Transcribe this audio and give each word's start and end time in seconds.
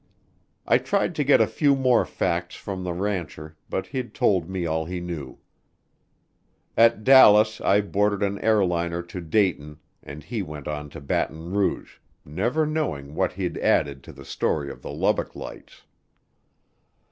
I 0.65 0.79
tried 0.79 1.13
to 1.13 1.23
get 1.23 1.41
a 1.41 1.45
few 1.45 1.75
more 1.75 2.07
facts 2.07 2.55
from 2.55 2.83
the 2.83 2.91
rancher 2.91 3.55
but 3.69 3.85
he'd 3.85 4.15
told 4.15 4.49
me 4.49 4.65
all 4.65 4.85
he 4.85 4.99
knew. 4.99 5.37
At 6.75 7.03
Dallas 7.03 7.61
I 7.61 7.81
boarded 7.81 8.23
an 8.23 8.39
airliner 8.39 9.03
to 9.03 9.21
Dayton 9.21 9.77
and 10.01 10.23
he 10.23 10.41
went 10.41 10.67
on 10.67 10.89
to 10.89 11.01
Baton 11.01 11.51
Rouge, 11.53 11.97
never 12.25 12.65
knowing 12.65 13.13
what 13.13 13.33
he'd 13.33 13.59
added 13.59 14.03
to 14.05 14.11
the 14.11 14.25
story 14.25 14.71
of 14.71 14.81
the 14.81 14.89
Lubbock 14.89 15.35
Lights. 15.35 15.83